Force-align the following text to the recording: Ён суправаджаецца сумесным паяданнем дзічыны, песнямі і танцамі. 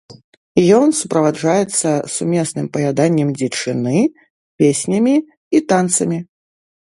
Ён 0.77 0.87
суправаджаецца 0.99 1.89
сумесным 2.13 2.67
паяданнем 2.77 3.29
дзічыны, 3.41 3.97
песнямі 4.61 5.13
і 5.59 5.65
танцамі. 5.73 6.19